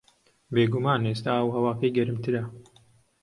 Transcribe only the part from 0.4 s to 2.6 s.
بێگومان ئێستا ئاو و ھەواکەی گەرمترە